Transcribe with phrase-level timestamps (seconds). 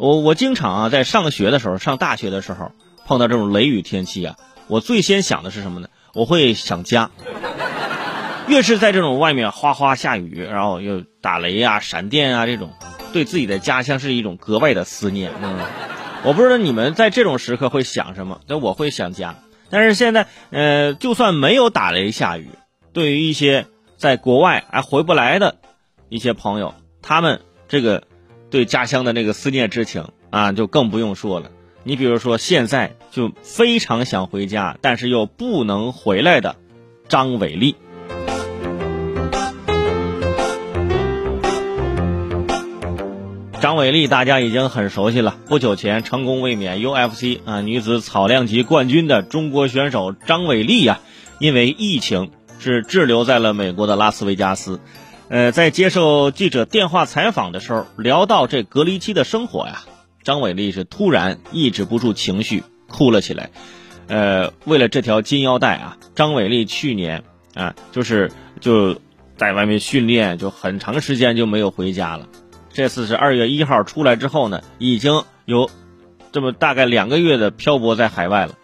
[0.00, 2.72] 我我经常啊，在上学的时候，上大学的时候
[3.04, 5.90] 碰到这种雷雨天气啊，我最先想的是什么呢？
[6.14, 7.10] 我会想家。
[8.48, 12.72] 越是在这种外面哗哗下雨，然后又打雷啊、闪电啊这种，
[13.12, 15.32] 对自己的家乡是一种格外的思念。
[15.42, 15.58] 嗯，
[16.24, 19.36] 我不知道你们在这种时刻会想什么，但我会想家。
[19.68, 22.48] 但是现在，呃，就算没有打雷下雨，
[22.94, 23.66] 对于一些
[23.98, 25.56] 在国外还回不来的
[26.08, 28.04] 一些朋友，他们这个
[28.50, 31.50] 对家乡的那个思念之情啊，就更不用说了。
[31.82, 36.56] 你比如说，现在就非常想回家，但是又不能回来的
[37.08, 37.76] 张伟丽。
[43.60, 45.36] 张伟丽，大家已经很熟悉了。
[45.46, 51.00] 不久前成功卫冕 UFC 啊女子草量级冠军的中国选手张伟丽呀，
[51.38, 54.80] 因为疫情是滞留在了美国的拉斯维加斯。
[55.30, 59.84] 呃，在接受记者电话采访的时候，聊到这隔离期的生活呀，
[60.24, 63.50] 张伟丽是突然抑制不住情绪，哭了起来。
[64.08, 67.22] 呃，为了这条金腰带啊，张伟丽去年
[67.54, 69.00] 啊，就是就
[69.36, 72.26] 在外面训练，就很长时间就没有回家了。
[72.72, 75.70] 这次是二月一号出来之后呢，已经有
[76.32, 78.54] 这么大概两个月的漂泊在海外了。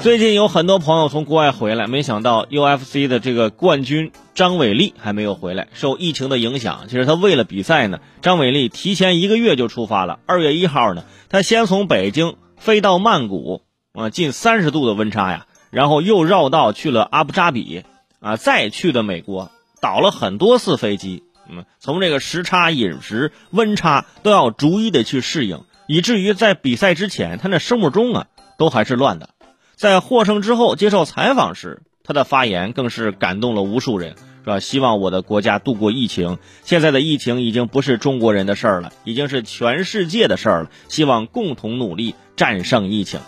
[0.00, 5.68] 最近有很多朋友从国外回来，没想到 UFC 的这个冠军张伟丽还没有回来。
[5.74, 10.20] 受疫情的影响，其实他为了比赛呢，张伟丽提前一个月就出发了。
[10.26, 17.84] 二月一号呢，他先从北京飞到曼谷，啊，近三十度的温差呀，然后又绕道去了阿布扎比，
[18.20, 21.24] 啊，再去的美国，倒了很多次飞机。
[21.50, 29.30] 嗯，从这个时差、饮食、温差都要逐一的去适应，以至于在比赛之前，他那生物钟啊都还是乱的。
[29.74, 34.58] 在获胜之后接受采访时，他的发言更是感动了无数人，是吧？
[34.58, 36.38] 希望我的国家度过疫情。
[36.64, 40.70] 现在的疫情已经不是中国人的事儿了，已经是全世界的事儿了。
[40.88, 43.20] 希望共同努力战胜疫情。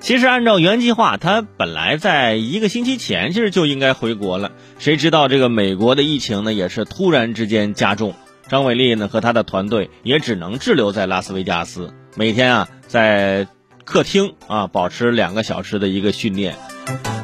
[0.00, 4.50] 其实按照原计划，他本来在一个星期前其实就应该回国了。
[4.78, 8.14] 谁知道这个美国的疫情呢，也是突然之间加重。
[8.48, 13.46] 张伟丽呢和他的团队也只能滞留在拉斯维加斯，每天啊在
[13.90, 16.54] 客厅啊保持两个小时的一个训练。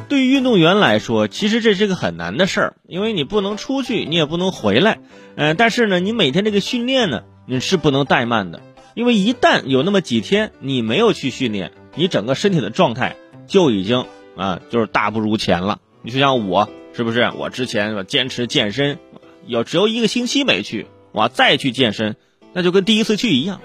[0.09, 4.99] 对于运动员来说，其实这是个很难的事儿，因为你不能出去，你也不能回来。
[5.37, 8.61] 嗯，但是呢，你每天这个训练呢，你是不能怠慢的，
[8.95, 11.71] 因为一旦有那么几天你没有去训练。
[11.95, 13.15] 你整个身体的状态
[13.47, 14.05] 就已经
[14.35, 15.79] 啊，就是大不如前了。
[16.01, 17.31] 你就像我，是不是？
[17.37, 18.99] 我之前坚持健身，
[19.45, 22.17] 有只有一个星期没去，我再去健身，
[22.51, 23.61] 那就跟第一次去一样，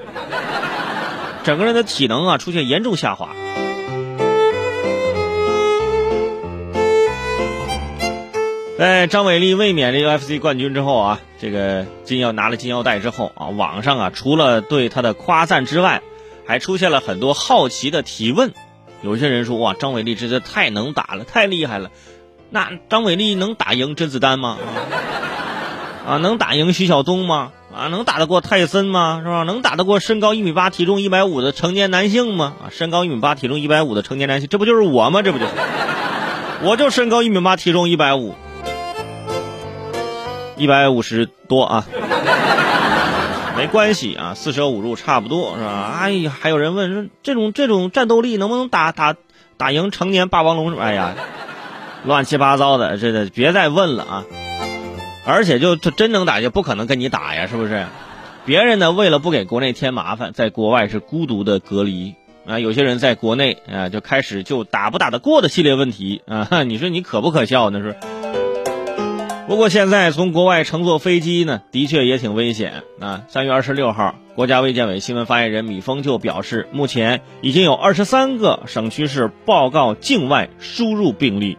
[1.45, 3.31] 整个人的体能啊出现严重下滑。
[8.79, 16.03] 在张伟丽卫冕这 UFC 冠军之后啊，这个金腰拿了金腰带之后啊，网上啊除了对他的夸赞之外，
[16.47, 18.53] 还出现了很多好奇的提问，
[19.03, 21.91] 有些人说：“哇，张伟丽真的太能打了，太厉害了。”
[22.51, 24.59] 那张伟丽能打赢甄子丹吗？
[26.07, 27.53] 啊，能打赢徐晓东吗？
[27.75, 29.21] 啊，能打得过泰森吗？
[29.23, 29.43] 是吧？
[29.45, 32.55] 能打得过身高一米八、体重一百五的成年男性吗？
[32.65, 35.23] 啊，身高一米八、体重一百五的成年男性，这不就是我吗？
[35.23, 35.53] 这不就是？
[36.63, 38.35] 我就身高一米八，体重一百五，
[40.57, 41.87] 一百五十多啊。
[43.57, 45.95] 没关系啊，四舍五入差不多是吧？
[45.99, 49.15] 哎呀，还有人问说这种这种战斗力能不能打打
[49.57, 50.79] 打赢成年霸王龙？
[50.79, 51.15] 哎呀，
[52.05, 54.25] 乱七八糟的，这的别再问了啊！
[55.25, 57.87] 而且就他真能打，就不可能跟你打呀，是不是？
[58.45, 62.59] 别人呢，为了不给国内添麻烦，在国外是孤独的隔离啊。
[62.59, 66.65] 有些人在国内啊，就开始就打不打得过的系列问题啊。
[66.65, 67.81] 你说你可不可笑呢？
[67.81, 67.97] 是。
[69.47, 73.23] 不过现在从国外乘坐飞机呢，的确也挺危险啊。
[73.29, 81.59] 三月二十六号，国家卫健委新闻发言人米峰就表示，目前已经有二十三个省区市报告境外输入病例，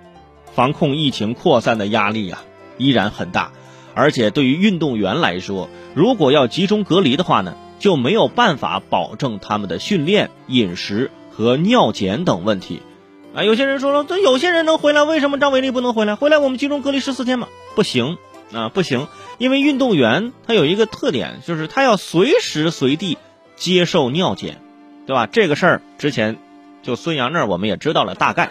[0.53, 2.44] 防控疫情扩散的压力啊
[2.78, 3.51] 依然很大。
[3.95, 12.81] 而且对于运动员来说，如果要集中隔离的话呢，就没有办法保证他们的训练、饮食和尿检等问题。
[13.35, 16.16] 啊，有些人说了，这有些人能回来，为什么张伟丽不能回来？
[16.16, 17.47] 回来我们集中隔离十四天嘛？
[17.75, 18.17] 不行
[18.52, 19.08] 啊，不行，
[19.40, 23.17] 因为运动员他有一个特点，就是他要随时随地
[23.55, 24.61] 接受尿检，
[25.08, 25.28] 对吧？
[25.28, 26.37] 这个事儿之前
[26.84, 28.49] 就孙杨那儿我们也知道了大概，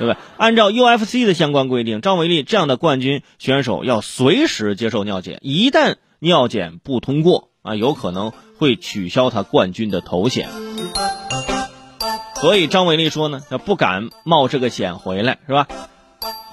[0.00, 0.18] 对吧？
[0.38, 10.48] 按照 UFC 的相关规定，张伟丽这样的冠军选手要随时接受尿检，一旦尿检不通过啊，有可能会取消他冠军的头衔。
[12.40, 15.68] 所以张伟丽说呢，他不敢冒这个险回来，是吧？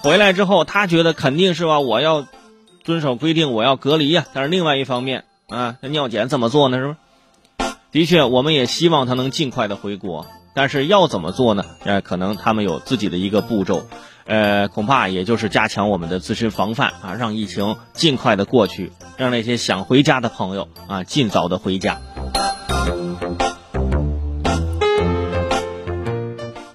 [0.04, 2.28] 回来之后，他觉得肯定是吧，我要
[2.84, 4.26] 遵守规定，我要隔离呀。
[4.34, 6.78] 但是另外一方面啊，那尿检怎么做呢？
[6.78, 6.98] 是吧？
[7.94, 10.28] 的确，我们也希望他能尽快的回国，
[10.58, 11.64] 但是要怎么做呢？
[11.86, 13.86] 呃，可能他们有自己的一个步骤，
[14.26, 22.02] 呃，恐怕也就是加强我们的自身防范啊，让疫情尽快的过去，让那些想回家的朋友啊尽早的回家。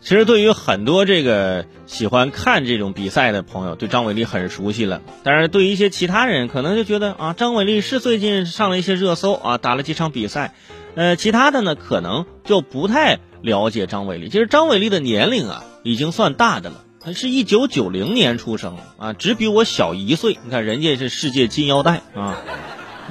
[0.01, 5.03] 其实，对于很多这个喜欢看这种比赛的朋友，对张伟丽很熟悉了。
[5.25, 10.55] 但是，对于一些其他人，可能就觉得啊，张伟丽是最近上了一些热搜啊，打了几场比赛。
[10.95, 14.29] 呃，其他的呢，可能就不太了解张伟丽。
[14.29, 16.77] 其实，张伟丽的年龄啊，已经算大的了。
[17.01, 20.39] 他是一九九零年出生啊，只比我小一岁。
[20.45, 22.39] 你看，人家是世界金腰带啊，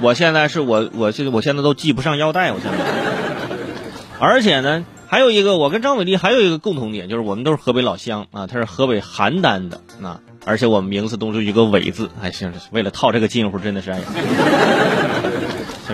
[0.00, 2.78] 我现在是我，我现我现在都系不上腰带，我现在。
[4.18, 4.84] 而且呢。
[5.12, 14.04] 还有一个，我跟张伟丽还有一个共同点，就是我们都是河北老乡啊，他是河北邯郸的啊，而且我们名字都是一个伟字，哎，行，为了套这个近乎，真的是哎呀，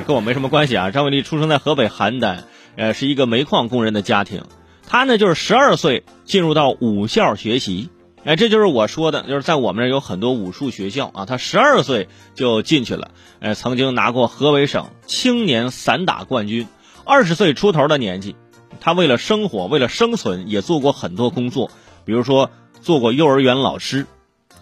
[0.07, 0.93] 跟我没什么关系啊。
[0.93, 2.37] 张伟丽出生在河北邯郸，
[2.79, 4.45] 呃，是一个煤矿工人的家庭，
[4.87, 7.91] 他呢就是十二岁进入到武校学习，
[8.23, 13.11] 哎，这就是我说的，就是在我们这有很多武术学校啊，他十二岁就进去了，
[13.41, 16.69] 呃，曾经拿过河北省青年散打冠军，
[17.05, 18.37] 二十岁出头的年纪。
[18.81, 21.73] 他为了生活，为了生存，也做过很多工作，
[22.05, 24.07] 比如说做过幼儿园老师，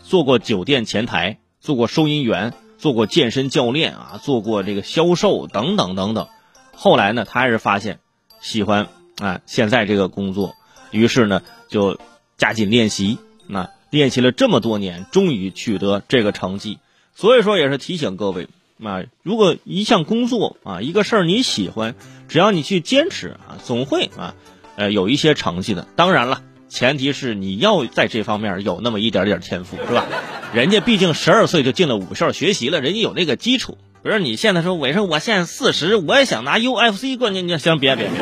[0.02, 6.28] 做过酒店前台，做过收银员，做过健身教练啊，做过这个销售等等等等。
[6.74, 8.00] 后来呢，他还是发现
[8.40, 8.88] 喜欢
[9.18, 10.54] 啊现在这个工作，
[10.90, 11.98] 于是呢就
[12.36, 16.78] 加紧练习，那练习了这么多年，终于取得这个成绩。
[17.14, 18.48] 所以说，也是提醒各位。
[18.84, 21.94] 啊，如果一项工作啊，一个事儿你喜欢，
[22.28, 24.34] 只要你去坚持啊，总会啊，
[24.76, 25.88] 呃，有一些成绩的。
[25.96, 30.04] 当然了，前提是你要在这方面有那么一点点天赋，是吧？
[30.52, 33.78] 人家毕竟十二岁就进了武校学习了，人家有那个基础。
[34.06, 38.20] 不是你现在说，我说我现在四十，我也想拿 UFC 冠军，你行别别别，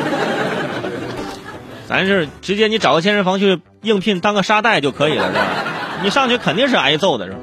[1.87, 5.45] 咱是直接你找个健身房去应聘当个沙袋就可以了，是吧？
[6.01, 7.39] 你上去肯定是挨揍的，是吧？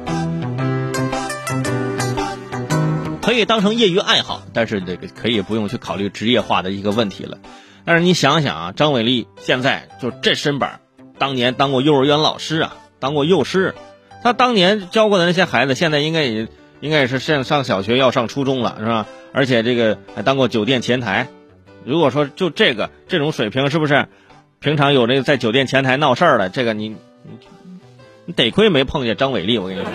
[3.23, 7.39] 可以当成业余爱好，但是这个可以不用去考虑职业化的一个问题了。
[7.85, 10.81] 但是你想想啊，张伟丽现在就这身板，
[11.17, 13.77] 当年当过幼儿园老师啊，当过幼师，
[14.25, 16.49] 他当年教过的那些孩子，现在应该也
[16.83, 19.07] 应该也是上上小学要上初中了，是吧？
[19.33, 21.29] 而且这个还当过酒店前台。
[21.85, 24.09] 如果说就这个这种水平，是不是
[24.59, 26.49] 平常有那个在酒店前台闹事儿的？
[26.49, 26.97] 这个你
[28.27, 29.91] 你得亏没碰见张伟丽，我跟你说。